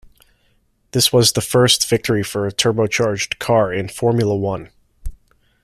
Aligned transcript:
This 0.93 1.13
was 1.13 1.33
the 1.33 1.41
first 1.41 1.87
victory 1.87 2.23
for 2.23 2.47
a 2.47 2.51
turbocharged 2.51 3.37
car 3.37 3.71
in 3.71 3.87
Formula 3.87 4.35
One. 4.35 4.71